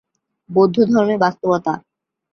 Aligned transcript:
বৌদ্ধধর্মে 0.49 1.15
বাস্তবতা 1.17 1.73